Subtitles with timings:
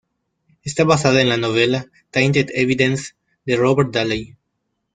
[0.63, 3.13] Está basada en la novela "Tainted Evidence"
[3.45, 4.35] de Robert Daley.